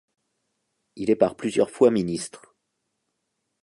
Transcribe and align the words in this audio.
Il 0.95 1.11
est 1.11 1.15
par 1.15 1.35
plusieurs 1.35 1.69
fois 1.69 1.91
ministre. 1.91 2.55